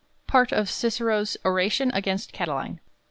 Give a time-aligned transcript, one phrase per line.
[0.25, 2.79] Part of Cicero's Oration against Catiline.